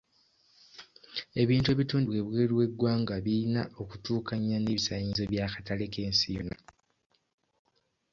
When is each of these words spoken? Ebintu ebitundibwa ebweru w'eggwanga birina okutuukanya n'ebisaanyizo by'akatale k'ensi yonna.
Ebintu 1.41 1.67
ebitundibwa 1.73 2.17
ebweru 2.23 2.53
w'eggwanga 2.59 3.13
birina 3.25 3.61
okutuukanya 3.81 4.57
n'ebisaanyizo 4.59 5.23
by'akatale 5.31 5.85
k'ensi 5.93 6.27
yonna. 6.35 6.57